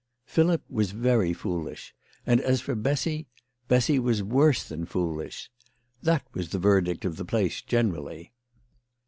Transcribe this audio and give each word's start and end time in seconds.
Philip 0.25 0.63
was 0.67 0.93
very 0.93 1.31
foolish. 1.31 1.93
And 2.25 2.41
as 2.41 2.59
for 2.59 2.73
Bessy; 2.73 3.27
Bessy 3.67 3.99
was 3.99 4.23
worse 4.23 4.63
than 4.63 4.87
foolish. 4.87 5.51
That 6.01 6.25
was 6.33 6.49
the 6.49 6.57
verdict 6.57 7.05
of 7.05 7.17
the 7.17 7.23
place 7.25 7.61
generally. 7.61 8.33